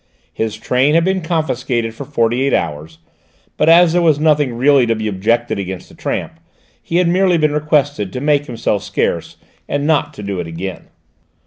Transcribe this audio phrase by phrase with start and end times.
[0.33, 2.97] His train had been confiscated for forty eight hours,
[3.55, 6.39] but as there was nothing really to be objected against the tramp,
[6.81, 9.37] he had merely been requested to make himself scarce,
[9.69, 10.87] and not to do it again.